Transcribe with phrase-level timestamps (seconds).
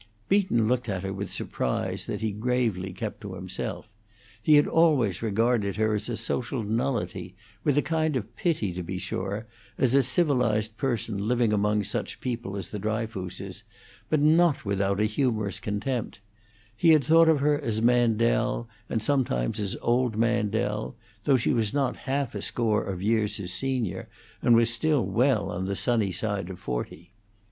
[0.29, 3.87] Beaton looked at her with surprise that he gravely kept to himself.
[4.41, 8.81] He had always regarded her as a social nullity, with a kind of pity, to
[8.81, 9.45] be sure,
[9.77, 13.61] as a civilized person living among such people as the Dryfooses,
[14.09, 16.19] but not without a humorous contempt;
[16.75, 20.95] he had thought of her as Mandel, and sometimes as Old Mandel,
[21.25, 24.09] though she was not half a score of years his senior,
[24.41, 27.11] and was still well on the sunny side of forty.